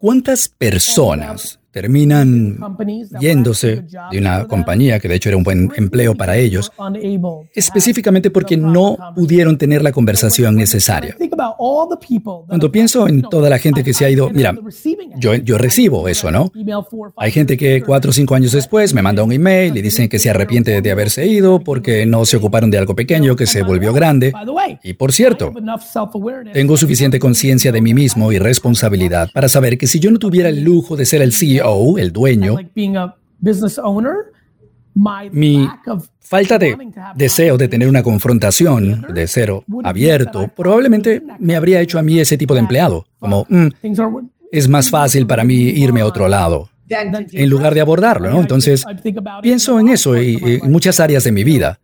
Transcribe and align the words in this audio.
¿Cuántas 0.00 0.48
personas 0.48 1.60
terminan 1.80 2.58
yéndose 3.20 3.84
de 4.10 4.18
una 4.18 4.48
compañía 4.48 4.98
que 4.98 5.06
de 5.06 5.14
hecho 5.14 5.28
era 5.28 5.36
un 5.36 5.44
buen 5.44 5.70
empleo 5.76 6.16
para 6.16 6.36
ellos, 6.36 6.72
específicamente 7.54 8.30
porque 8.30 8.56
no 8.56 8.96
pudieron 9.14 9.56
tener 9.56 9.80
la 9.82 9.92
conversación 9.92 10.56
necesaria. 10.56 11.16
Cuando 12.48 12.72
pienso 12.72 13.06
en 13.06 13.22
toda 13.22 13.48
la 13.48 13.60
gente 13.60 13.84
que 13.84 13.94
se 13.94 14.04
ha 14.04 14.10
ido, 14.10 14.28
mira, 14.30 14.56
yo, 15.20 15.36
yo 15.36 15.56
recibo 15.56 16.08
eso, 16.08 16.32
¿no? 16.32 16.50
Hay 17.16 17.30
gente 17.30 17.56
que 17.56 17.80
cuatro 17.80 18.10
o 18.10 18.12
cinco 18.12 18.34
años 18.34 18.50
después 18.50 18.92
me 18.92 19.02
manda 19.02 19.22
un 19.22 19.30
email 19.30 19.76
y 19.76 19.82
dicen 19.82 20.08
que 20.08 20.18
se 20.18 20.30
arrepiente 20.30 20.82
de 20.82 20.90
haberse 20.90 21.26
ido 21.26 21.60
porque 21.60 22.06
no 22.06 22.24
se 22.24 22.38
ocuparon 22.38 22.72
de 22.72 22.78
algo 22.78 22.96
pequeño 22.96 23.36
que 23.36 23.46
se 23.46 23.62
volvió 23.62 23.92
grande. 23.92 24.32
Y 24.82 24.94
por 24.94 25.12
cierto, 25.12 25.52
tengo 26.52 26.76
suficiente 26.76 27.20
conciencia 27.20 27.70
de 27.70 27.80
mí 27.80 27.94
mismo 27.94 28.32
y 28.32 28.40
responsabilidad 28.40 29.30
para 29.32 29.48
saber 29.48 29.78
que 29.78 29.86
si 29.86 30.00
yo 30.00 30.10
no 30.10 30.18
tuviera 30.18 30.48
el 30.48 30.64
lujo 30.64 30.96
de 30.96 31.06
ser 31.06 31.22
el 31.22 31.32
CEO, 31.32 31.67
el 31.98 32.12
dueño, 32.12 32.56
mi 35.30 35.68
falta 36.18 36.58
de 36.58 36.76
deseo 37.14 37.56
de 37.56 37.68
tener 37.68 37.88
una 37.88 38.02
confrontación 38.02 39.06
de 39.14 39.26
cero 39.26 39.64
abierto 39.84 40.48
probablemente 40.48 41.22
me 41.38 41.56
habría 41.56 41.80
hecho 41.80 41.98
a 41.98 42.02
mí 42.02 42.18
ese 42.18 42.36
tipo 42.36 42.54
de 42.54 42.60
empleado, 42.60 43.06
como 43.18 43.46
mm, 43.48 43.68
es 44.50 44.68
más 44.68 44.90
fácil 44.90 45.26
para 45.26 45.44
mí 45.44 45.54
irme 45.54 46.00
a 46.00 46.06
otro 46.06 46.28
lado 46.28 46.68
en 46.88 47.50
lugar 47.50 47.74
de 47.74 47.80
abordarlo, 47.80 48.30
¿no? 48.30 48.40
Entonces, 48.40 48.84
pienso 49.42 49.78
en 49.78 49.88
eso 49.88 50.20
y, 50.20 50.60
en 50.62 50.70
muchas 50.70 51.00
áreas 51.00 51.24
de 51.24 51.32
mi 51.32 51.44
vida. 51.44 51.78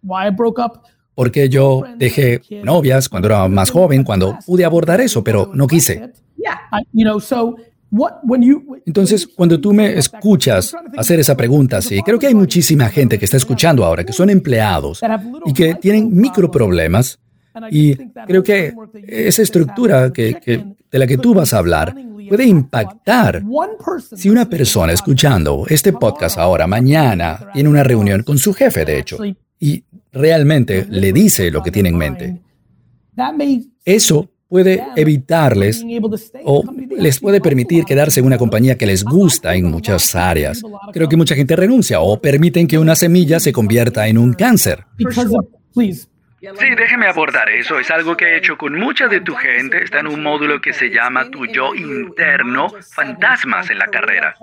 Porque 1.14 1.48
yo 1.48 1.84
dejé 1.96 2.40
novias 2.62 3.08
cuando 3.08 3.28
era 3.28 3.48
más 3.48 3.70
joven, 3.70 4.02
cuando 4.02 4.38
pude 4.46 4.64
abordar 4.64 5.00
eso, 5.00 5.22
pero 5.22 5.50
no 5.54 5.66
quise. 5.66 6.12
Entonces, 8.86 9.26
cuando 9.26 9.60
tú 9.60 9.72
me 9.72 9.96
escuchas 9.98 10.74
hacer 10.96 11.20
esa 11.20 11.36
pregunta, 11.36 11.80
sí, 11.80 12.02
creo 12.02 12.18
que 12.18 12.26
hay 12.26 12.34
muchísima 12.34 12.88
gente 12.88 13.18
que 13.18 13.24
está 13.24 13.36
escuchando 13.36 13.84
ahora, 13.84 14.04
que 14.04 14.12
son 14.12 14.30
empleados 14.30 15.00
y 15.46 15.52
que 15.52 15.74
tienen 15.76 16.14
microproblemas. 16.14 17.18
Y 17.70 17.94
creo 18.26 18.42
que 18.42 18.74
esa 19.06 19.42
estructura 19.42 20.12
que, 20.12 20.36
de 20.90 20.98
la 20.98 21.06
que 21.06 21.18
tú 21.18 21.34
vas 21.34 21.54
a 21.54 21.58
hablar 21.58 21.94
puede 22.28 22.44
impactar. 22.46 23.42
Si 24.16 24.28
una 24.28 24.48
persona 24.48 24.92
escuchando 24.92 25.64
este 25.68 25.92
podcast 25.92 26.38
ahora, 26.38 26.66
mañana, 26.66 27.48
tiene 27.52 27.68
una 27.68 27.84
reunión 27.84 28.22
con 28.22 28.38
su 28.38 28.52
jefe, 28.54 28.84
de 28.84 28.98
hecho, 28.98 29.18
y 29.60 29.84
realmente 30.12 30.86
le 30.88 31.12
dice 31.12 31.50
lo 31.50 31.62
que 31.62 31.70
tiene 31.70 31.90
en 31.90 31.96
mente, 31.96 32.40
eso 33.84 34.30
puede 34.54 34.84
evitarles 34.94 35.84
o 36.44 36.62
les 36.96 37.18
puede 37.18 37.40
permitir 37.40 37.84
quedarse 37.84 38.20
en 38.20 38.26
una 38.26 38.38
compañía 38.38 38.78
que 38.78 38.86
les 38.86 39.02
gusta 39.02 39.56
en 39.56 39.64
muchas 39.64 40.14
áreas. 40.14 40.62
Creo 40.92 41.08
que 41.08 41.16
mucha 41.16 41.34
gente 41.34 41.56
renuncia 41.56 41.98
o 41.98 42.20
permiten 42.20 42.68
que 42.68 42.78
una 42.78 42.94
semilla 42.94 43.40
se 43.40 43.52
convierta 43.52 44.06
en 44.06 44.16
un 44.16 44.32
cáncer. 44.32 44.84
Sí, 45.74 46.70
déjeme 46.78 47.08
abordar 47.08 47.48
eso. 47.48 47.80
Es 47.80 47.90
algo 47.90 48.16
que 48.16 48.26
he 48.26 48.36
hecho 48.36 48.56
con 48.56 48.78
mucha 48.78 49.08
de 49.08 49.22
tu 49.22 49.34
gente. 49.34 49.82
Está 49.82 49.98
en 49.98 50.06
un 50.06 50.22
módulo 50.22 50.60
que 50.60 50.72
se 50.72 50.88
llama 50.88 51.28
Tu 51.32 51.46
Yo 51.46 51.74
Interno, 51.74 52.68
Fantasmas 52.92 53.68
en 53.70 53.78
la 53.78 53.88
carrera. 53.88 54.36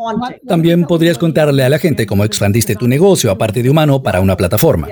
También 0.45 0.83
podrías 0.83 1.17
contarle 1.17 1.63
a 1.63 1.69
la 1.69 1.79
gente 1.79 2.05
cómo 2.05 2.25
expandiste 2.25 2.75
tu 2.75 2.89
negocio, 2.89 3.31
aparte 3.31 3.63
de 3.63 3.69
humano, 3.69 4.03
para 4.03 4.19
una 4.19 4.35
plataforma. 4.35 4.89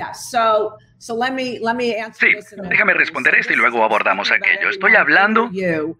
Sí, 2.12 2.34
déjame 2.68 2.92
responder 2.94 3.34
esto 3.36 3.52
y 3.54 3.56
luego 3.56 3.82
abordamos 3.82 4.30
aquello. 4.30 4.68
Estoy 4.68 4.94
hablando 4.96 5.50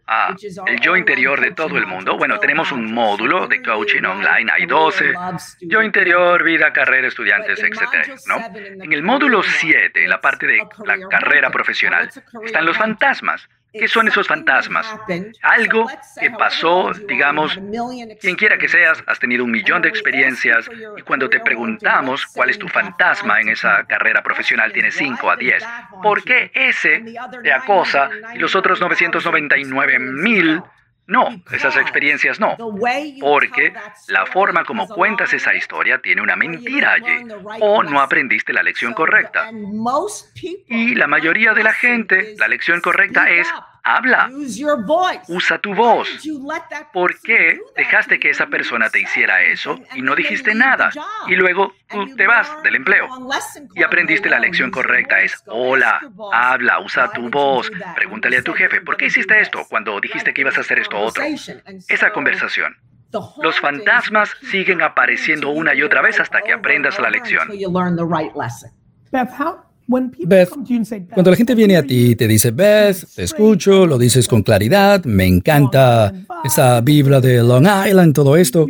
a 0.06 0.36
el 0.66 0.80
yo 0.80 0.96
interior 0.96 1.40
de 1.40 1.52
todo 1.52 1.78
el 1.78 1.86
mundo. 1.86 2.18
Bueno, 2.18 2.38
tenemos 2.38 2.70
un 2.70 2.92
módulo 2.92 3.46
de 3.46 3.62
coaching 3.62 4.02
online, 4.04 4.50
hay 4.52 4.66
12. 4.66 5.14
Yo 5.62 5.82
interior, 5.82 6.44
vida, 6.44 6.72
carrera, 6.72 7.08
estudiantes, 7.08 7.62
etc. 7.62 8.18
¿no? 8.26 8.36
En 8.54 8.92
el 8.92 9.02
módulo 9.02 9.42
7, 9.42 10.04
en 10.04 10.10
la 10.10 10.20
parte 10.20 10.46
de 10.46 10.58
la 10.84 11.08
carrera 11.08 11.50
profesional, 11.50 12.10
están 12.44 12.66
los 12.66 12.76
fantasmas. 12.76 13.48
¿Qué 13.72 13.88
son 13.88 14.08
esos 14.08 14.26
fantasmas? 14.26 14.86
Algo 15.42 15.86
que 16.18 16.30
pasó, 16.30 16.90
digamos, 17.06 17.58
quien 18.20 18.36
quiera 18.36 18.58
que 18.58 18.68
seas, 18.68 19.02
has 19.06 19.18
tenido 19.18 19.44
un 19.44 19.50
millón 19.50 19.82
de 19.82 19.88
experiencias 19.88 20.68
y 20.96 21.02
cuando 21.02 21.28
te 21.28 21.40
preguntamos 21.40 22.26
cuál 22.26 22.50
es 22.50 22.58
tu 22.58 22.68
fantasma 22.68 23.40
en 23.40 23.50
esa 23.50 23.84
carrera 23.84 24.22
profesional, 24.22 24.72
tienes 24.72 24.94
5 24.96 25.30
a 25.30 25.36
10. 25.36 25.64
¿Por 26.02 26.24
qué 26.24 26.50
ese 26.54 27.04
te 27.42 27.52
acosa 27.52 28.10
y 28.34 28.38
los 28.38 28.54
otros 28.54 28.80
999 28.80 29.98
mil 29.98 30.62
no, 31.10 31.42
esas 31.50 31.76
experiencias 31.76 32.38
no, 32.38 32.56
porque 33.20 33.74
la 34.06 34.26
forma 34.26 34.64
como 34.64 34.86
cuentas 34.86 35.32
esa 35.32 35.52
historia 35.54 36.00
tiene 36.00 36.22
una 36.22 36.36
mentira 36.36 36.92
allí 36.92 37.26
o 37.60 37.82
no 37.82 38.00
aprendiste 38.00 38.52
la 38.52 38.62
lección 38.62 38.94
correcta. 38.94 39.50
Y 40.68 40.94
la 40.94 41.08
mayoría 41.08 41.52
de 41.52 41.64
la 41.64 41.72
gente, 41.72 42.36
la 42.38 42.46
lección 42.46 42.80
correcta 42.80 43.28
es 43.28 43.52
Habla. 43.96 44.30
Usa 45.26 45.58
tu 45.58 45.74
voz. 45.74 46.08
¿Por 46.92 47.20
qué 47.20 47.58
dejaste 47.76 48.20
que 48.20 48.30
esa 48.30 48.46
persona 48.46 48.88
te 48.88 49.00
hiciera 49.00 49.42
eso 49.42 49.80
y 49.94 50.02
no 50.02 50.14
dijiste 50.14 50.54
nada? 50.54 50.90
Y 51.26 51.34
luego 51.34 51.72
tú 51.88 52.14
te 52.14 52.26
vas 52.26 52.62
del 52.62 52.76
empleo 52.76 53.08
y 53.74 53.82
aprendiste 53.82 54.28
la 54.30 54.38
lección 54.38 54.70
correcta. 54.70 55.20
Es, 55.22 55.42
hola, 55.46 56.00
habla, 56.32 56.78
usa 56.80 57.10
tu 57.10 57.30
voz. 57.30 57.70
Pregúntale 57.96 58.38
a 58.38 58.42
tu 58.42 58.52
jefe, 58.52 58.80
¿por 58.80 58.96
qué 58.96 59.06
hiciste 59.06 59.40
esto 59.40 59.66
cuando 59.68 60.00
dijiste 60.00 60.32
que 60.32 60.42
ibas 60.42 60.56
a 60.56 60.60
hacer 60.60 60.78
esto 60.78 60.96
otro? 60.96 61.24
Esa 61.88 62.12
conversación. 62.12 62.76
Los 63.42 63.58
fantasmas 63.58 64.30
siguen 64.52 64.82
apareciendo 64.82 65.50
una 65.50 65.74
y 65.74 65.82
otra 65.82 66.00
vez 66.00 66.20
hasta 66.20 66.42
que 66.42 66.52
aprendas 66.52 66.96
la 67.00 67.10
lección. 67.10 67.48
Beth, 70.24 70.50
cuando 71.12 71.30
la 71.30 71.36
gente 71.36 71.54
viene 71.54 71.76
a 71.76 71.82
ti 71.82 72.12
y 72.12 72.16
te 72.16 72.28
dice, 72.28 72.52
Beth, 72.52 73.04
te 73.14 73.24
escucho, 73.24 73.86
lo 73.86 73.98
dices 73.98 74.28
con 74.28 74.42
claridad, 74.42 75.04
me 75.04 75.26
encanta 75.26 76.12
esa 76.44 76.80
vibra 76.80 77.20
de 77.20 77.42
Long 77.42 77.66
Island, 77.86 78.14
todo 78.14 78.36
esto. 78.36 78.66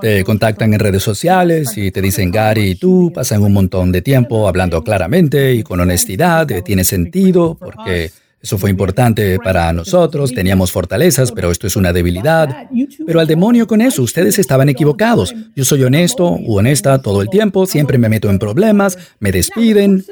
Te 0.00 0.24
contactan 0.24 0.72
en 0.72 0.80
redes 0.80 1.02
sociales 1.02 1.76
y 1.76 1.90
te 1.90 2.00
dicen, 2.00 2.30
Gary 2.30 2.70
y 2.70 2.74
tú 2.76 3.12
pasan 3.14 3.42
un 3.42 3.52
montón 3.52 3.92
de 3.92 4.00
tiempo 4.00 4.48
hablando 4.48 4.82
claramente 4.82 5.52
y 5.52 5.62
con 5.62 5.80
honestidad, 5.80 6.46
tiene 6.64 6.84
sentido, 6.84 7.56
porque 7.58 8.10
eso 8.42 8.56
fue 8.56 8.70
importante 8.70 9.38
para 9.38 9.72
nosotros, 9.72 10.32
teníamos 10.32 10.72
fortalezas, 10.72 11.30
pero 11.32 11.50
esto 11.50 11.66
es 11.66 11.76
una 11.76 11.92
debilidad. 11.92 12.68
Pero 13.06 13.20
al 13.20 13.26
demonio 13.26 13.66
con 13.66 13.80
eso, 13.80 14.02
ustedes 14.02 14.38
estaban 14.38 14.68
equivocados. 14.68 15.34
Yo 15.54 15.64
soy 15.64 15.82
honesto 15.82 16.38
u 16.40 16.56
honesta 16.56 17.02
todo 17.02 17.20
el 17.20 17.28
tiempo, 17.28 17.66
siempre 17.66 17.98
me 17.98 18.08
meto 18.08 18.30
en 18.30 18.38
problemas, 18.38 18.96
me 19.18 19.30
despiden. 19.30 20.04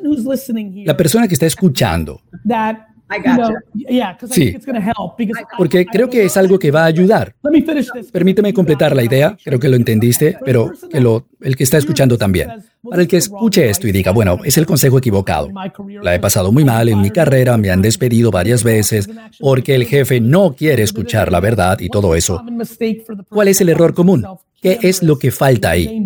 La 0.85 0.97
persona 0.97 1.27
que 1.27 1.35
está 1.35 1.47
escuchando 1.47 2.21
Sí, 4.31 4.57
porque 5.57 5.87
creo 5.87 6.11
que 6.11 6.25
es 6.25 6.37
algo 6.37 6.59
que 6.59 6.71
va 6.71 6.83
a 6.83 6.87
ayudar. 6.87 7.35
Permíteme 8.13 8.53
completar 8.53 8.95
la 8.95 9.03
idea, 9.03 9.37
creo 9.43 9.59
que 9.59 9.69
lo 9.69 9.77
entendiste, 9.77 10.37
pero 10.45 10.73
que 10.91 11.01
lo, 11.01 11.27
el 11.41 11.57
que 11.57 11.65
está 11.65 11.79
escuchando 11.79 12.19
también. 12.19 12.49
Para 12.89 13.03
el 13.03 13.09
que 13.09 13.17
escuche 13.17 13.69
esto 13.69 13.89
y 13.89 13.93
diga, 13.93 14.13
bueno, 14.13 14.39
es 14.45 14.57
el 14.57 14.67
consejo 14.67 14.99
equivocado. 14.99 15.51
La 16.03 16.15
he 16.15 16.21
pasado 16.21 16.53
muy 16.53 16.65
mal 16.65 16.89
en 16.89 17.01
mi 17.01 17.11
carrera, 17.11 17.57
me 17.57 17.71
han 17.71 17.83
despedido 17.83 18.31
varias 18.31 18.63
veces 18.63 19.09
porque 19.39 19.75
el 19.75 19.85
jefe 19.85 20.21
no 20.21 20.55
quiere 20.55 20.83
escuchar 20.83 21.33
la 21.33 21.41
verdad 21.41 21.79
y 21.81 21.89
todo 21.89 22.15
eso. 22.15 22.43
¿Cuál 23.29 23.49
es 23.49 23.61
el 23.61 23.69
error 23.71 23.95
común? 23.95 24.25
¿Qué 24.61 24.79
es 24.83 25.03
lo 25.03 25.19
que 25.19 25.31
falta 25.31 25.71
ahí? 25.71 26.05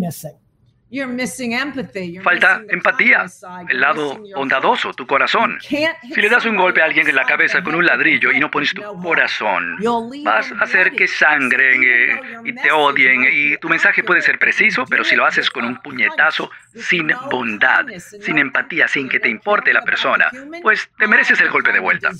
Falta 2.21 2.61
empatía, 2.69 3.25
el 3.67 3.81
lado 3.81 4.21
bondadoso, 4.35 4.93
tu 4.93 5.07
corazón. 5.07 5.57
Si 5.59 6.21
le 6.21 6.29
das 6.29 6.45
un 6.45 6.55
golpe 6.55 6.81
a 6.81 6.85
alguien 6.85 7.07
en 7.07 7.15
la 7.15 7.25
cabeza 7.25 7.63
con 7.63 7.73
un 7.73 7.85
ladrillo 7.85 8.31
y 8.31 8.39
no 8.39 8.51
pones 8.51 8.73
tu 8.73 8.81
corazón, 9.01 9.77
vas 10.23 10.51
a 10.51 10.63
hacer 10.63 10.91
que 10.91 11.07
sangren 11.07 11.83
eh, 11.83 12.21
y 12.45 12.53
te 12.53 12.71
odien. 12.71 13.25
Y 13.31 13.57
tu 13.57 13.69
mensaje 13.69 14.03
puede 14.03 14.21
ser 14.21 14.37
preciso, 14.37 14.85
pero 14.87 15.03
si 15.03 15.15
lo 15.15 15.25
haces 15.25 15.49
con 15.49 15.65
un 15.65 15.81
puñetazo, 15.81 16.51
sin 16.75 17.11
bondad, 17.31 17.85
sin 17.97 18.37
empatía, 18.37 18.87
sin 18.87 19.09
que 19.09 19.19
te 19.19 19.29
importe 19.29 19.73
la 19.73 19.81
persona, 19.81 20.29
pues 20.61 20.89
te 20.97 21.07
mereces 21.07 21.41
el 21.41 21.49
golpe 21.49 21.71
de 21.71 21.79
vuelta. 21.79 22.11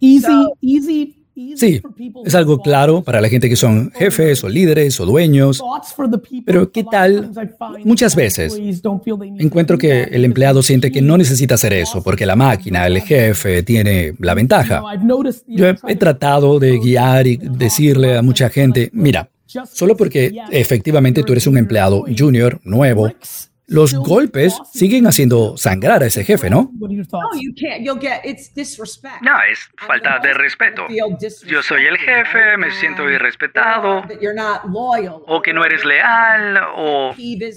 Easy, 0.00 0.48
easy 0.60 1.17
Sí, 1.56 1.80
es 2.24 2.34
algo 2.34 2.58
claro 2.58 3.02
para 3.02 3.20
la 3.20 3.28
gente 3.28 3.48
que 3.48 3.56
son 3.56 3.92
jefes 3.92 4.42
o 4.42 4.48
líderes 4.48 4.98
o 4.98 5.06
dueños. 5.06 5.62
Pero 6.44 6.72
¿qué 6.72 6.84
tal? 6.84 7.30
Muchas 7.84 8.16
veces 8.16 8.60
encuentro 9.38 9.78
que 9.78 10.02
el 10.04 10.24
empleado 10.24 10.62
siente 10.62 10.90
que 10.90 11.02
no 11.02 11.16
necesita 11.16 11.54
hacer 11.54 11.72
eso 11.72 12.02
porque 12.02 12.26
la 12.26 12.36
máquina, 12.36 12.86
el 12.86 13.00
jefe, 13.02 13.62
tiene 13.62 14.14
la 14.18 14.34
ventaja. 14.34 14.82
Yo 15.46 15.66
he, 15.86 15.96
tratado 15.96 16.58
de 16.58 16.78
guiar 16.78 17.26
y 17.26 17.36
decirle 17.36 18.16
a 18.16 18.22
mucha 18.22 18.50
gente, 18.50 18.90
mira, 18.92 19.30
solo 19.70 19.96
porque 19.96 20.34
efectivamente 20.50 21.22
tú 21.22 21.32
eres 21.32 21.46
un 21.46 21.58
empleado 21.58 22.04
junior, 22.16 22.60
nuevo, 22.64 23.10
los 23.68 23.94
golpes 23.94 24.58
siguen 24.72 25.06
haciendo 25.06 25.56
sangrar 25.58 26.02
a 26.02 26.06
ese 26.06 26.24
jefe, 26.24 26.48
¿no? 26.48 26.70
No, 29.20 29.42
es 29.42 29.70
falta 29.76 30.18
de 30.20 30.32
respeto. 30.32 30.86
Yo 31.46 31.62
soy 31.62 31.84
el 31.84 31.98
jefe, 31.98 32.56
me 32.56 32.70
siento 32.70 33.08
irrespetado, 33.08 34.02
o 35.26 35.42
que 35.42 35.52
no 35.52 35.64
eres 35.66 35.84
leal, 35.84 36.58
o 36.74 37.14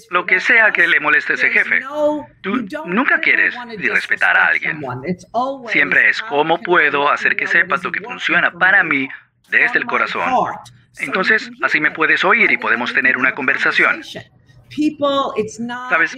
lo 0.09 0.25
que 0.25 0.39
sea 0.41 0.71
que 0.71 0.85
le 0.87 0.99
moleste 0.99 1.33
a 1.33 1.35
ese 1.35 1.49
jefe. 1.49 1.79
Tú 2.41 2.67
nunca 2.85 3.19
quieres 3.21 3.55
irrespetar 3.79 4.35
a 4.35 4.47
alguien. 4.47 4.81
Siempre 5.67 6.09
es 6.09 6.21
cómo 6.23 6.59
puedo 6.61 7.09
hacer 7.09 7.37
que 7.37 7.47
sepas 7.47 7.83
lo 7.85 7.91
que 7.91 8.01
funciona 8.01 8.51
para 8.51 8.83
mí 8.83 9.07
desde 9.49 9.79
el 9.79 9.85
corazón. 9.85 10.29
Entonces, 10.99 11.49
así 11.63 11.79
me 11.79 11.91
puedes 11.91 12.25
oír 12.25 12.51
y 12.51 12.57
podemos 12.57 12.93
tener 12.93 13.17
una 13.17 13.33
conversación. 13.33 14.01
Sabes, 15.89 16.15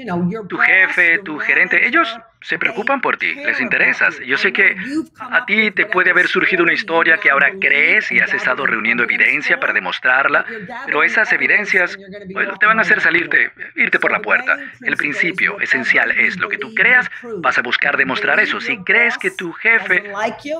tu 0.47 0.57
jefe, 0.57 1.19
tu 1.19 1.39
gerente, 1.39 1.87
ellos 1.87 2.07
se 2.41 2.59
preocupan 2.59 3.01
por 3.01 3.17
ti, 3.17 3.33
les 3.33 3.59
interesas. 3.61 4.19
Yo 4.19 4.37
sé 4.37 4.51
que 4.51 4.75
a 5.19 5.45
ti 5.45 5.71
te 5.71 5.85
puede 5.85 6.11
haber 6.11 6.27
surgido 6.27 6.63
una 6.63 6.73
historia 6.73 7.17
que 7.17 7.31
ahora 7.31 7.51
crees 7.59 8.11
y 8.11 8.19
has 8.19 8.33
estado 8.33 8.65
reuniendo 8.65 9.03
evidencia 9.03 9.59
para 9.59 9.73
demostrarla, 9.73 10.45
pero 10.85 11.03
esas 11.03 11.31
evidencias 11.31 11.97
te 11.97 12.65
van 12.65 12.79
a 12.79 12.81
hacer 12.81 13.01
salirte, 13.01 13.51
irte 13.75 13.99
por 13.99 14.11
la 14.11 14.21
puerta. 14.21 14.57
El 14.81 14.97
principio 14.97 15.59
esencial 15.59 16.11
es 16.11 16.37
lo 16.37 16.49
que 16.49 16.57
tú 16.57 16.73
creas, 16.75 17.09
vas 17.37 17.57
a 17.57 17.61
buscar 17.61 17.97
demostrar 17.97 18.39
eso. 18.39 18.59
Si 18.59 18.77
crees 18.83 19.17
que 19.17 19.31
tu 19.31 19.53
jefe 19.53 20.11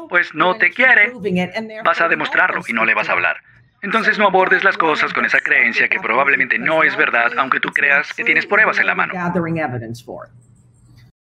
pues 0.09 0.33
no 0.33 0.55
te 0.55 0.71
quiere, 0.71 1.11
vas 1.83 2.01
a 2.01 2.07
demostrarlo 2.07 2.61
y 2.67 2.73
no 2.73 2.85
le 2.85 2.93
vas 2.93 3.09
a 3.09 3.13
hablar. 3.13 3.41
Entonces 3.83 4.17
no 4.17 4.27
abordes 4.27 4.63
las 4.63 4.77
cosas 4.77 5.13
con 5.13 5.25
esa 5.25 5.39
creencia 5.39 5.89
que 5.89 5.99
probablemente 5.99 6.57
no 6.57 6.83
es 6.83 6.95
verdad, 6.95 7.31
aunque 7.37 7.59
tú 7.59 7.69
creas 7.69 8.13
que 8.13 8.23
tienes 8.23 8.45
pruebas 8.45 8.79
en 8.79 8.87
la 8.87 8.95
mano. 8.95 9.13